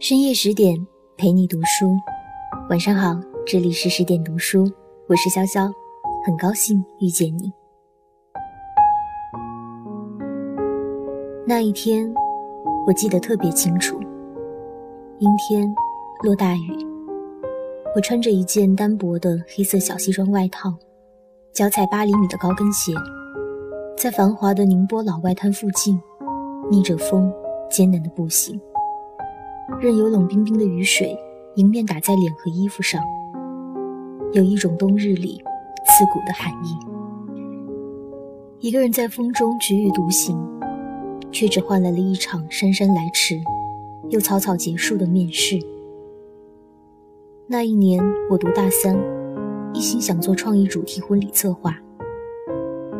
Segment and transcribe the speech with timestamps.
[0.00, 0.86] 深夜十点
[1.16, 1.96] 陪你读书，
[2.70, 4.64] 晚上好，这里是十点读书，
[5.08, 5.68] 我是潇潇，
[6.24, 7.52] 很高兴遇见你。
[11.44, 12.08] 那一天，
[12.86, 13.98] 我记得特别清楚，
[15.18, 15.68] 阴天，
[16.22, 16.86] 落大雨，
[17.96, 20.72] 我穿着一件单薄的黑色小西装外套，
[21.52, 22.92] 脚踩八厘米的高跟鞋，
[23.96, 26.00] 在繁华的宁波老外滩附近，
[26.70, 27.32] 逆着风
[27.68, 28.60] 艰难的步行。
[29.76, 31.16] 任由冷冰冰的雨水
[31.56, 33.00] 迎面打在脸和衣服上，
[34.32, 35.40] 有一种冬日里
[35.86, 36.74] 刺骨的寒意。
[38.60, 40.36] 一个人在风中举雨独行，
[41.30, 43.40] 却只换来了一场姗姗来迟
[44.08, 45.60] 又草草结束的面试。
[47.46, 48.98] 那一年我读大三，
[49.74, 51.78] 一心想做创意主题婚礼策划，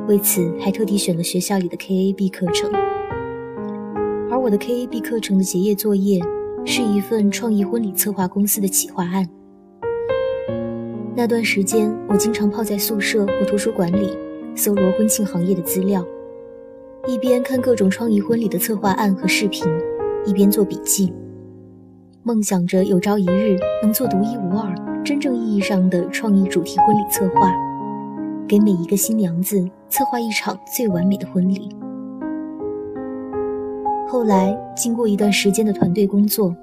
[0.06, 2.70] 为此还特地选了学校里的 KAB 课程，
[4.30, 6.20] 而我的 KAB 课程的结业作业。
[6.71, 9.27] 是一份创意婚礼策划公司的企划案。
[11.16, 14.15] 那段时间，我经常泡在宿舍或图书馆里，
[14.55, 16.05] 搜罗婚庆行业的资料，
[17.07, 19.66] 一边看各种创意婚礼的策划案和视频，
[20.27, 21.11] 一边做笔记，
[22.23, 27.51] 梦想着有朝一日能做独一无二、真正意义上的创意主题婚礼策划，
[28.46, 31.74] 给每一个新娘子策划一场最完美的婚礼。
[34.10, 36.56] 后来，经过一段时间的团队工作，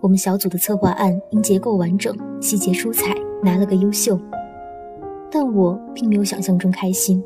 [0.00, 4.16] 我们小组的策划案因结构完整、细节出彩，拿了个优秀。
[5.28, 7.20] 但我并没有想象中开心，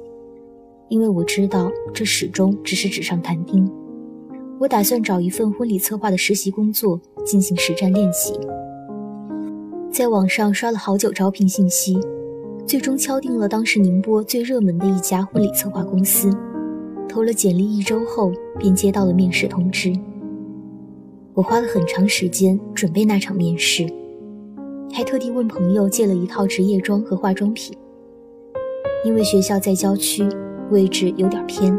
[0.89, 3.71] 因为我知道这始终只是纸上谈兵。
[4.59, 8.33] 我打算找一份婚礼策划的实习工作进行实战练习。
[9.93, 12.01] 在网上刷了好久招聘信息，
[12.67, 16.31] 最终敲定了当时宁波最热门的一家婚礼策划公司。
[17.17, 19.91] 投了简历一周后，便接到了面试通知。
[21.33, 23.87] 我花了很长时间准备那场面试，
[24.93, 27.75] 还特地问朋友借了一套职业装和化妆品。
[29.03, 30.29] 因为学校在郊区，
[30.71, 31.75] 位置有点偏，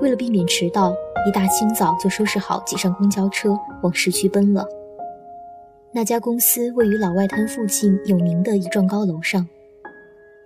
[0.00, 0.94] 为了避免迟到，
[1.28, 4.66] 一大清早就收拾好，挤上公交车往市区奔了。
[5.92, 9.46] 那家公司位于老外滩附近有名的一幢高楼上。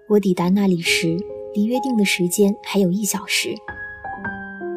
[0.09, 1.17] 我抵达那里时，
[1.55, 3.51] 离约定的时间还有一小时。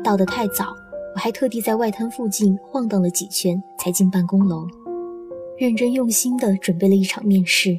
[0.04, 0.76] 到得太早，
[1.16, 4.68] 我还特地在外滩附近晃荡了几圈才进办公楼，
[5.58, 7.78] 认真用心地准备了一场面试，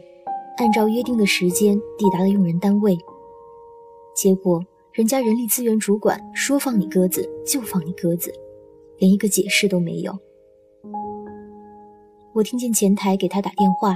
[0.57, 2.97] 按照约定的时间抵达了用人单位。
[4.17, 4.59] 结果，
[4.91, 8.33] 人家人力资源主管说放你鸽子就放你鸽子，
[8.99, 10.17] 连一个解释都没有。
[12.33, 13.95] 我听见前台给他打电话，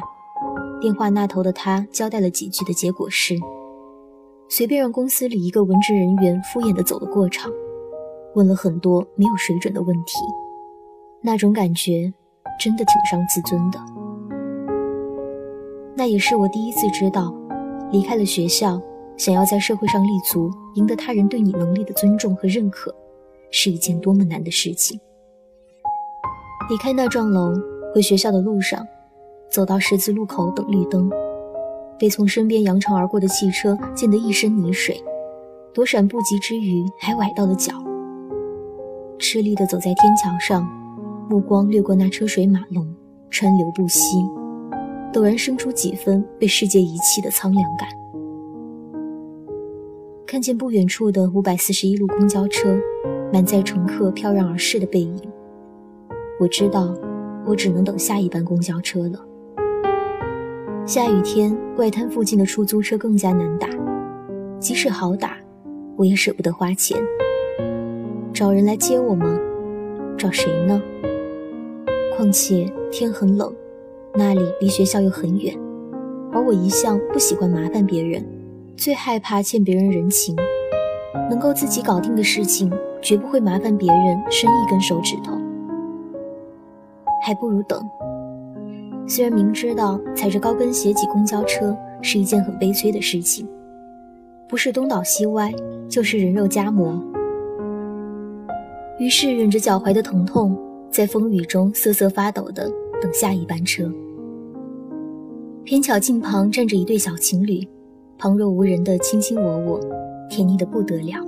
[0.83, 3.35] 电话那头的他交代了几句的结果是，
[4.51, 7.51] 随便让公司里一个文职人员敷衍地走了过场。
[8.35, 10.19] 问了很多没有水准的问题，
[11.21, 12.13] 那种感觉
[12.61, 13.79] 真的挺伤自尊的。
[15.97, 17.35] 那也是我第一次知道，
[17.91, 18.81] 离开了学校，
[19.17, 22.95] 想要在社会上立足，赢得他人对你能力的尊重和认可，
[23.51, 25.01] 是一件多么难的事情。
[26.71, 27.53] 离开那幢楼，
[27.93, 28.87] 回学校的路上，
[29.51, 31.11] 走到十字路口等绿灯，
[31.99, 35.03] 被从身边扬长而过的汽车溅得一身泥水，
[35.75, 37.73] 躲闪不及之余，还崴到了脚。
[39.19, 40.67] 吃力地走在天桥上，
[41.29, 42.87] 目光掠过那车水马龙、
[43.31, 44.17] 川流不息，
[45.13, 47.89] 陡然生出几分被世界遗弃的苍凉感。
[50.27, 52.79] 看见不远处的五百四十一路公交车，
[53.33, 55.21] 满载乘客飘然而逝的背影，
[56.39, 56.95] 我知道，
[57.45, 59.19] 我只能等下一班公交车了。
[60.87, 63.69] 下雨天，外滩附近的出租车更加难打，
[64.61, 65.37] 即使好打，
[65.97, 66.97] 我也舍不得花钱。
[68.39, 69.37] 找人来接我吗？
[70.17, 70.81] 找谁呢？
[72.15, 73.53] 况且天很冷，
[74.15, 75.53] 那里离学校又很远，
[76.33, 78.25] 而我一向不喜欢麻烦别人，
[78.77, 80.37] 最害怕欠别人人情。
[81.29, 82.73] 能够自己搞定的事情，
[83.03, 85.37] 绝不会麻烦别人伸一根手指头。
[87.21, 87.85] 还不如等。
[89.05, 93.49] 虽然明知道踩着高跟鞋挤公交车是一件很悲催的事情，
[94.49, 95.53] 不是东倒西歪，
[95.89, 97.03] 就是人肉夹馍。
[98.99, 100.59] 于是忍着脚踝的疼痛，
[100.91, 102.69] 在风雨中瑟瑟发抖的
[103.01, 103.89] 等下一班车。
[105.63, 107.61] 偏巧近旁站着一对小情侣，
[108.19, 109.81] 旁若无人的卿卿我我，
[110.29, 111.25] 甜腻的不得了。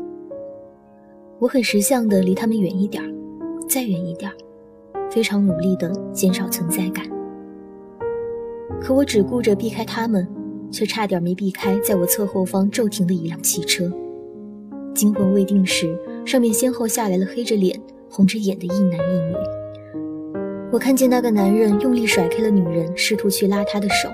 [1.39, 3.03] 我很识相的离他们远一点
[3.69, 4.31] 再远一点
[5.11, 7.07] 非常努力的减少存在感。
[8.81, 10.27] 可我只顾着避开他们，
[10.73, 13.89] 却差点没避开在我侧后方骤停的一辆汽车。
[14.93, 15.97] 惊魂未定时。
[16.25, 19.35] 上面先后下来了黑着脸、红着眼的一男一女。
[20.73, 24.09] 我看见那个男人用力甩开了女人，试图去拉她的手，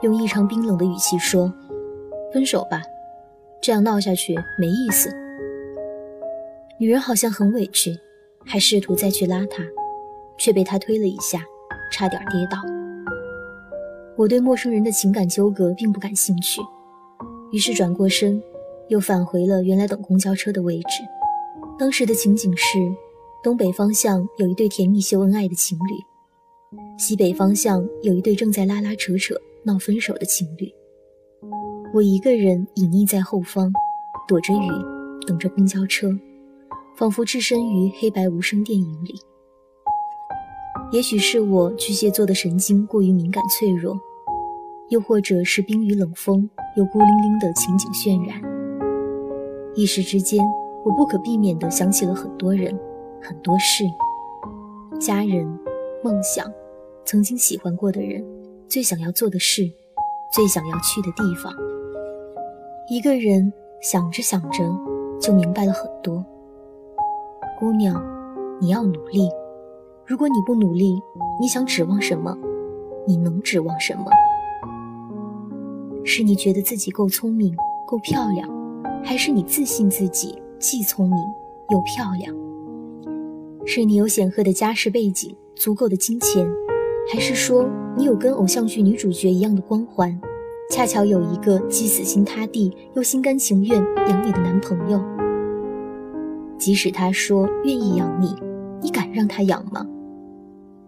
[0.00, 1.52] 用异常冰冷的语气说
[2.32, 2.80] ：“分手吧，
[3.60, 5.10] 这样闹下去没意思。”
[6.80, 7.94] 女人好像很委屈，
[8.46, 9.62] 还试图再去拉他，
[10.38, 11.44] 却被他推了一下，
[11.92, 12.58] 差点跌倒。
[14.16, 16.62] 我对陌生人的情感纠葛并不感兴趣，
[17.52, 18.42] 于是转过身，
[18.88, 21.02] 又返回了原来等公交车的位置。
[21.78, 22.78] 当时的情景是。
[23.44, 25.94] 东北方向有一对甜蜜秀恩爱的情侣，
[26.96, 29.34] 西北方向有一对正在拉拉扯扯
[29.64, 30.72] 闹分手的情侣。
[31.92, 33.72] 我一个人隐匿在后方，
[34.28, 36.16] 躲着雨，等着公交车，
[36.96, 39.20] 仿佛置身于黑白无声电影里。
[40.92, 43.98] 也许是我巨蟹座的神经过于敏感脆弱，
[44.90, 48.51] 又或者是冰雨冷风又孤零零的情景渲染。
[49.74, 50.44] 一时之间，
[50.84, 52.78] 我不可避免地想起了很多人。
[53.24, 53.84] 很多事，
[55.00, 55.46] 家人、
[56.02, 56.44] 梦想，
[57.04, 58.24] 曾经喜欢过的人，
[58.68, 59.62] 最想要做的事，
[60.34, 61.52] 最想要去的地方。
[62.88, 64.64] 一个人想着想着，
[65.20, 66.24] 就明白了很多。
[67.60, 68.04] 姑娘，
[68.60, 69.30] 你要努力。
[70.04, 71.00] 如果你不努力，
[71.40, 72.36] 你想指望什么？
[73.06, 74.10] 你能指望什么？
[76.04, 78.48] 是你觉得自己够聪明、够漂亮，
[79.04, 81.18] 还是你自信自己既聪明
[81.70, 82.34] 又漂亮？
[83.64, 86.48] 是你有显赫的家世背景、足够的金钱，
[87.12, 90.18] 还是说你有跟偶像剧女主角一样的光环，
[90.70, 93.76] 恰巧有一个既死心塌地又心甘情愿
[94.08, 95.02] 养你的男朋友？
[96.56, 98.34] 即使他说愿意养你，
[98.80, 99.86] 你敢让他养吗？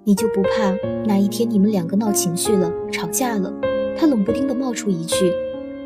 [0.05, 0.73] 你就不怕
[1.07, 3.53] 哪一天你们两个闹情绪了、吵架了，
[3.97, 5.33] 他冷不丁的冒出一句：“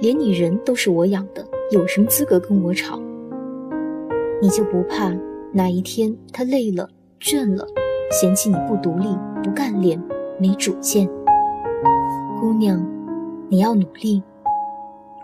[0.01, 3.01] 连你人都是我养的，有什么资格跟我吵？”
[4.41, 5.13] 你就不怕？
[5.51, 6.89] 哪一天他累了、
[7.19, 7.67] 倦了，
[8.13, 9.09] 嫌弃你不独立、
[9.43, 10.01] 不干练、
[10.39, 11.09] 没主见？
[12.39, 12.87] 姑娘，
[13.49, 14.23] 你要努力。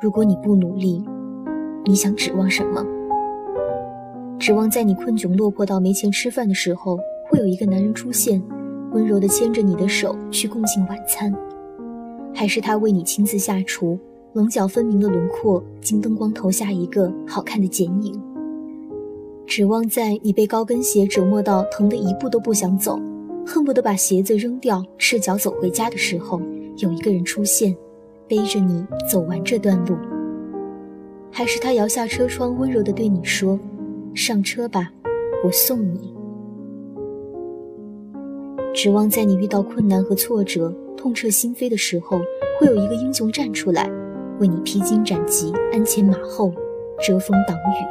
[0.00, 1.04] 如果你不努力，
[1.84, 2.84] 你想指望什么？
[4.38, 6.98] 指望在你困窘落魄到没钱吃饭的时候，
[7.28, 8.42] 会有一个男人出现，
[8.92, 11.32] 温柔地牵着你的手去共进晚餐？
[12.34, 13.98] 还是他为你亲自下厨，
[14.34, 18.20] 棱角分明的轮廓经灯光投下一个好看的剪影？
[19.46, 23.00] 指望在你被高跟鞋折磨到疼得一步都不想走，
[23.46, 26.42] 恨不得把鞋子扔掉，赤脚走回家的时候，
[26.78, 27.76] 有一个人出现，
[28.26, 29.94] 背着你走完这段路。
[31.30, 33.56] 还是他摇下车窗，温柔地对你说
[34.16, 34.90] ：“上车吧，
[35.44, 36.12] 我送你。”
[38.74, 42.18] 指望在你遇到困难和挫折、痛彻心扉的时候，
[42.58, 43.88] 会有一个英雄站出来，
[44.40, 46.52] 为你披荆斩棘、鞍前马后、
[47.06, 47.86] 遮风挡雨。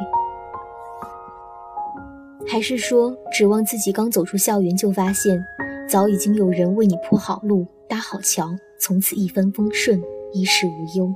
[2.46, 5.42] 还是说，指望自己刚走出校园就发现，
[5.88, 8.48] 早已经有人为你铺好路、搭好桥，
[8.78, 10.00] 从此一帆风顺、
[10.32, 11.06] 衣食无忧。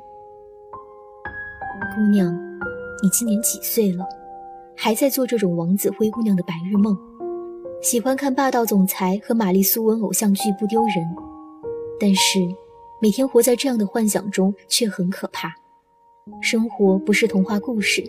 [1.95, 2.35] 姑娘，
[3.03, 4.05] 你今年几岁了？
[4.75, 6.97] 还在做这种王子灰姑娘的白日梦？
[7.83, 10.95] 喜欢看霸道总裁和玛丽苏文偶像剧不丢人，
[12.01, 12.41] 但是
[13.01, 15.55] 每天活在这样的幻想中却很可怕。
[16.41, 18.05] 生活不是童话故事。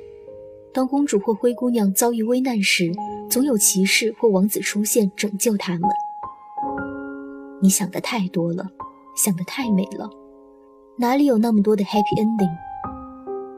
[0.72, 2.92] 当公主或灰姑娘遭遇危难时，
[3.30, 5.81] 总有骑士或王子出现拯救他们。
[7.62, 8.68] 你想的太多了，
[9.16, 10.10] 想的太美了，
[10.98, 12.50] 哪里有那么多的 happy ending？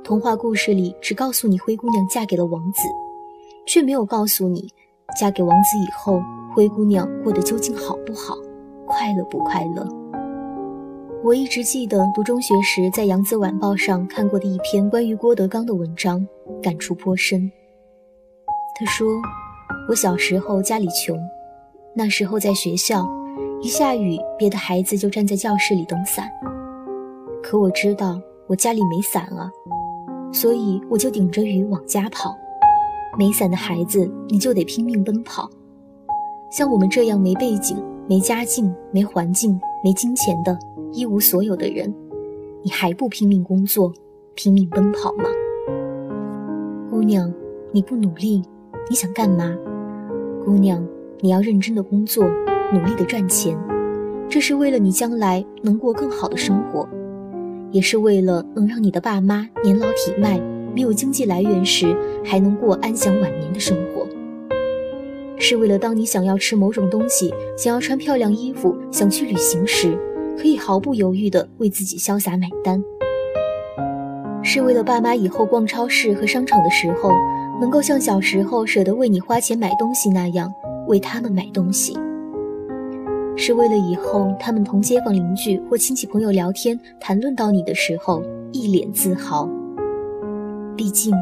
[0.04, 2.82] 童话故事里只告诉你灰姑娘嫁给了王子，
[3.66, 4.68] 却没有告诉你，
[5.20, 6.22] 嫁给王子以后，
[6.54, 8.36] 灰姑娘过得究竟好不好，
[8.88, 10.01] 快乐不快乐。
[11.24, 16.28] 我一直记得读中学时在《扬子晚报》上看过的一篇关于郭德纲的文章，
[16.64, 17.50] 感触颇深。
[18.74, 19.08] 他说
[19.88, 21.16] ：“我小时候家里穷，
[21.94, 23.08] 那时候在学校，
[23.62, 26.28] 一下雨，别的孩子就站在教室里等伞。
[27.44, 29.52] 可我知道我家里没伞啊，
[30.34, 32.36] 所以我就顶着雨往家跑。
[33.16, 35.48] 没伞的孩子，你就得拼命奔跑。
[36.50, 40.58] 像我们这样没背景、没家境、没环境、没金钱的。”
[40.94, 41.94] 一无所有的人，
[42.64, 43.94] 你还不拼命工作、
[44.36, 45.24] 拼命奔跑吗？
[46.90, 47.34] 姑娘，
[47.72, 48.44] 你不努力，
[48.90, 49.56] 你想干嘛？
[50.44, 50.86] 姑娘，
[51.22, 52.26] 你要认真的工作，
[52.74, 53.58] 努力的赚钱，
[54.28, 56.86] 这是为了你将来能过更好的生活，
[57.72, 60.38] 也是为了能让你的爸妈年老体迈、
[60.76, 63.91] 没有经济来源时还能过安享晚年的生活，
[65.44, 69.98] 是为了当你想要吃某种东西、想要穿漂亮衣服、想去旅行时。
[70.38, 72.82] 可以毫不犹豫地为自己潇洒买单，
[74.42, 77.12] 是为了爸妈以后逛超市和商场的时候，
[77.60, 80.52] 能够像小时候舍得为你花钱买东西那样
[80.88, 81.96] 为他们买东西。
[83.36, 89.48] 是为了以后他们同街坊邻居或亲戚朋友聊天谈论到你的时候一脸自豪。
[90.76, 91.14] 毕竟，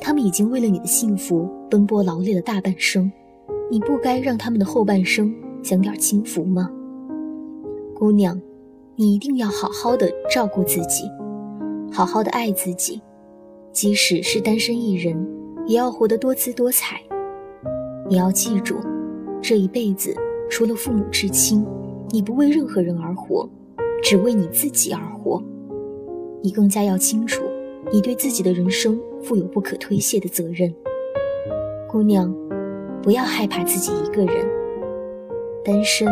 [0.00, 3.12] 他们已经为了你的幸福奔波劳累了大半生，
[3.68, 6.70] 你不该让他们的后半生享点清福吗？
[7.94, 8.40] 姑娘，
[8.94, 11.10] 你一定要好好的照顾自己，
[11.92, 13.00] 好好的爱自己，
[13.72, 15.16] 即使是单身一人，
[15.66, 17.00] 也要活得多姿多彩。
[18.08, 18.76] 你要记住，
[19.42, 20.14] 这一辈子
[20.48, 21.66] 除了父母至亲，
[22.10, 23.48] 你不为任何人而活，
[24.02, 25.42] 只为你自己而活。
[26.40, 27.42] 你更加要清楚。
[27.92, 30.74] 你对自己的人生负有不可推卸的责任，
[31.88, 32.34] 姑娘，
[33.02, 34.46] 不要害怕自己一个人。
[35.64, 36.08] 单身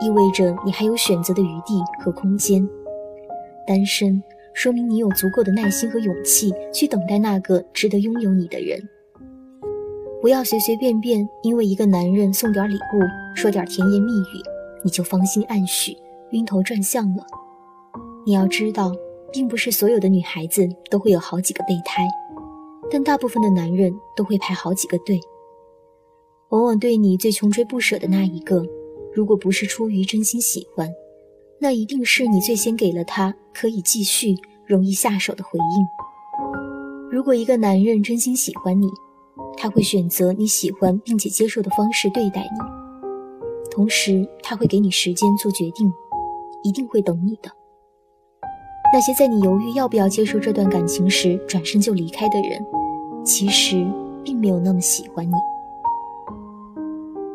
[0.00, 2.68] 意味着你还有选择的余地和空间，
[3.66, 4.22] 单身
[4.54, 8.80] 说明你有足够的耐心和勇气去等待那个值得拥有你的人。
[10.20, 14.42] 不要随随便便因为一个男人送点礼物、说点甜言蜜语，
[14.82, 15.96] 你就芳心暗许、
[16.30, 17.24] 晕头转向了。
[18.24, 18.92] 你要知道。
[19.32, 22.06] 并不是所有的女孩子都会有好几个备胎，
[22.90, 25.20] 但大部分的男人都会排好几个队。
[26.50, 28.64] 往往对你最穷追不舍的那一个，
[29.12, 30.88] 如果不是出于真心喜欢，
[31.60, 35.86] 那一定是你最先给了他可以继续、容易下手的回应。
[37.10, 38.88] 如果一个男人真心喜欢你，
[39.56, 45.92] 他会选择你喜欢并且接受的方式对待你，同时他会给你时间做决定，
[46.62, 47.50] 一定会等你的。
[48.92, 52.64] 那些在你犹豫要不要接受这段感情时转身就离开的人，
[53.24, 53.84] 其实
[54.22, 55.34] 并没有那么喜欢你。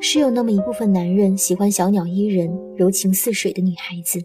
[0.04, 4.20] 是有那么一部分男人喜欢小鸟依人、柔情似水的女孩子，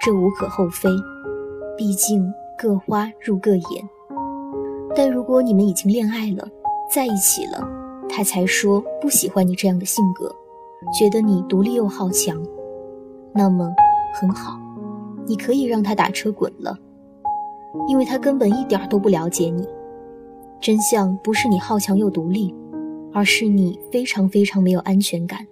[0.00, 0.88] 这无可厚非，
[1.76, 3.88] 毕竟各花入各眼。
[4.94, 6.48] 但如果你们已经恋爱了，
[6.88, 7.68] 在一起了，
[8.08, 10.32] 他才说不喜欢你这样的性格，
[10.96, 12.40] 觉得你独立又好强，
[13.32, 13.68] 那么
[14.14, 14.56] 很好。
[15.26, 16.78] 你可以让他打车滚了，
[17.88, 19.66] 因为他根本一点都不了解你。
[20.60, 22.54] 真相不是你好强又独立，
[23.12, 25.46] 而是你非常非常没有安全感，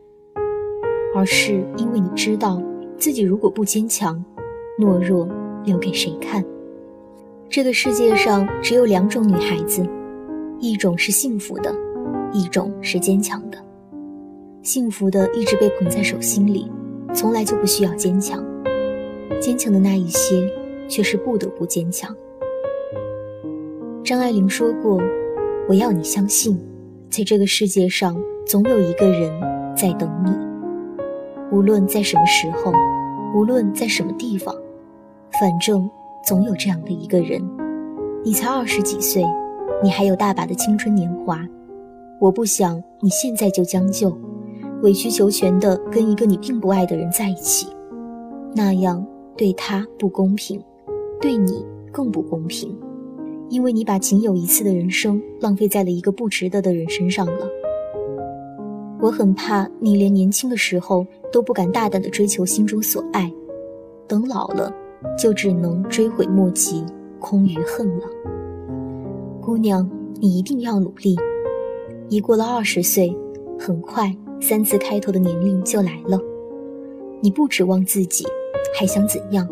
[1.14, 2.62] 而是因为你知道
[2.98, 4.22] 自己如果不坚强，
[4.78, 5.28] 懦弱
[5.64, 6.44] 留给谁看？
[7.48, 9.86] 这个世界上只有两种女孩子，
[10.58, 11.74] 一种是幸福的，
[12.32, 13.58] 一种是坚强的。
[14.62, 16.70] 幸福的一直被捧在手心里，
[17.14, 18.44] 从来就不需要坚强。
[19.40, 20.52] 坚强的那一些，
[20.88, 22.14] 却是不得不坚强。
[24.02, 25.00] 张爱玲说过
[25.68, 26.58] ：“我要你相信，
[27.10, 29.32] 在这个世界上，总有一个人
[29.74, 30.30] 在等你。
[31.50, 32.72] 无论在什么时候，
[33.34, 34.54] 无论在什么地方，
[35.40, 35.88] 反正
[36.24, 37.42] 总有这样的一个人。
[38.24, 39.24] 你才二十几岁，
[39.82, 41.46] 你还有大把的青春年华。
[42.20, 44.16] 我不想你现在就将就，
[44.82, 47.68] 委曲求全的跟一个你并不爱的人在一起，
[48.54, 49.04] 那样。”
[49.38, 50.58] 对他不公平，
[51.20, 52.74] 对你更不公平，
[53.48, 57.48] 因为你把仅有一次的人生浪费在了一个不值得的人身上了。
[59.00, 63.32] 我很怕你连年轻的时候都不敢大胆的追求心中所爱，
[64.08, 64.72] 等老了，
[65.18, 66.84] 就只能追悔莫及，
[67.18, 68.06] 空余恨了。
[69.40, 69.88] 姑娘，
[70.20, 71.16] 你一定要努力。
[72.08, 73.16] 一过了二十岁，
[73.58, 76.18] 很快三字开头的年龄就来了。
[77.20, 78.24] 你不指望自己。
[78.78, 79.48] 还想怎样？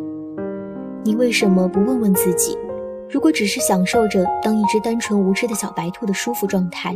[1.02, 2.58] 你为什么不问问自己？
[3.14, 6.92] 如果只是享受着当一只单纯无知的小白兔的舒服状态，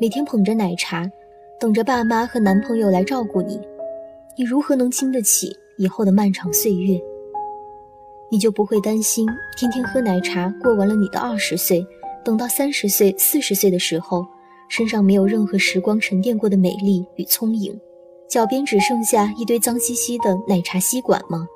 [0.00, 1.10] 每天捧着奶茶，
[1.58, 3.60] 等着爸妈和男朋友来照顾你，
[4.38, 6.96] 你如何能经得起以后的漫长岁月？
[8.30, 9.26] 你就不会担心
[9.56, 11.84] 天天喝奶茶过完了你的二十岁，
[12.24, 14.24] 等到三十岁、四十岁的时候，
[14.68, 17.76] 身上没有任何时光沉淀过的美丽与聪颖？
[18.28, 21.48] 脚边只剩下一堆脏兮兮的奶茶吸管吗？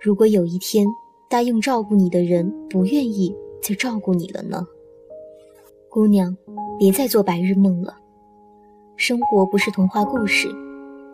[0.00, 0.84] 如果有一天
[1.30, 4.66] 答应照顾你的人不愿意再照顾你了呢？
[5.90, 6.34] 姑娘，
[6.78, 7.94] 别再做白日梦了。
[8.96, 10.48] 生活不是童话故事，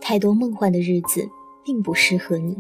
[0.01, 1.29] 太多梦幻的日子
[1.65, 2.57] 并不适合你。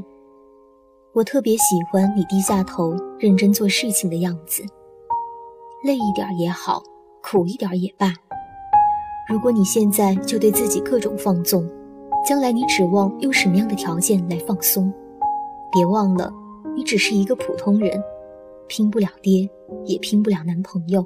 [1.12, 4.64] 我特别喜欢你低下头认真做事情的样子，
[5.84, 6.82] 累一点也好，
[7.22, 8.12] 苦一点也罢。
[9.28, 11.64] 如果你现在就对自己各种放纵，
[12.26, 14.92] 将来你指望用什么样的条件来放松？
[15.72, 16.32] 别忘了，
[16.76, 18.02] 你只是一个普通人，
[18.66, 19.48] 拼不了爹，
[19.84, 21.04] 也拼不了男朋友。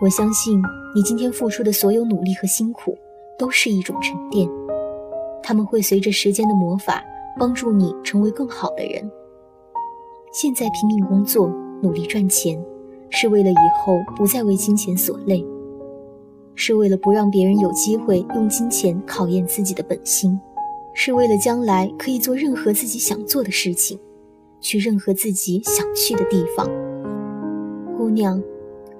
[0.00, 0.60] 我相信
[0.94, 2.96] 你今天付出的所有努力和辛苦，
[3.38, 4.48] 都是一种沉淀，
[5.42, 7.02] 他们会随着时间的魔法，
[7.38, 9.10] 帮助你成为更好的人。
[10.32, 11.48] 现在拼命工作，
[11.82, 12.62] 努力赚钱，
[13.10, 15.44] 是为了以后不再为金钱所累。
[16.58, 20.40] 是为了不让别人有机会用金钱考验自己的本心，
[20.94, 23.98] 是为了将来可以做任何自己想做的事情，
[24.60, 26.68] 去任何自己想去的地方。
[27.96, 28.42] 姑娘，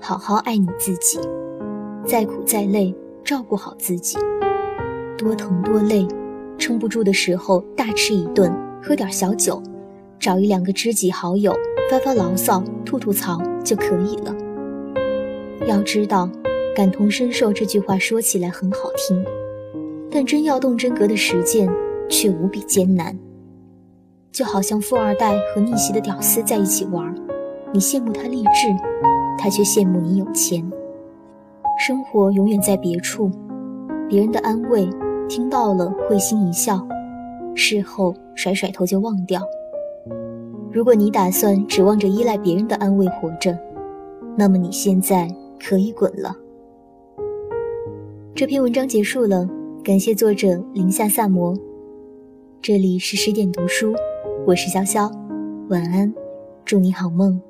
[0.01, 1.19] 好好爱你自己，
[2.05, 2.95] 再苦再累，
[3.25, 4.19] 照顾好自己，
[5.17, 6.07] 多疼多累，
[6.59, 9.63] 撑不住的时候大吃一顿，喝点小酒，
[10.19, 11.55] 找一两个知己好友
[11.91, 14.35] 发发牢骚、吐吐槽就可以了。
[15.67, 16.29] 要知道，
[16.75, 19.25] 感同身受这句话说起来很好听，
[20.11, 21.69] 但真要动真格的实践
[22.09, 23.19] 却无比艰难。
[24.37, 27.15] 就好像富二代和逆袭的屌丝在一起玩，
[27.73, 28.69] 你羡慕他励志，
[29.39, 30.63] 他却羡慕你有钱。
[31.79, 33.31] 生活永远在别处，
[34.07, 34.87] 别人的安慰
[35.27, 36.87] 听到了会心一笑，
[37.55, 39.41] 事后甩甩头就忘掉。
[40.71, 43.59] 如果你打算指望着依赖别人的安慰活着，
[44.37, 45.27] 那么你现在。
[45.59, 46.37] 可以滚了。
[48.35, 49.49] 这篇文章结束了，
[49.83, 51.57] 感谢作者林下萨摩。
[52.61, 53.95] 这里是十点读书，
[54.47, 55.13] 我是潇潇，
[55.71, 56.15] 晚安，
[56.65, 57.43] 祝你好梦。